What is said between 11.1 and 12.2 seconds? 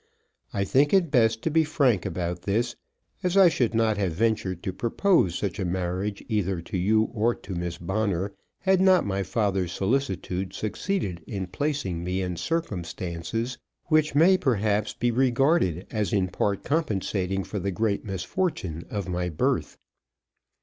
in placing